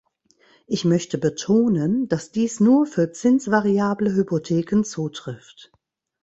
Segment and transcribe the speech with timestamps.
[0.65, 5.71] Ich möchte betonen, dass dies nur für zinsvariable Hypotheken zutrifft.